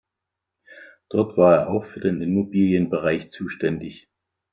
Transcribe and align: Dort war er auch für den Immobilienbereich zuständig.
Dort 1.11 1.37
war 1.37 1.55
er 1.59 1.69
auch 1.69 1.85
für 1.85 1.99
den 1.99 2.23
Immobilienbereich 2.23 3.29
zuständig. 3.31 4.09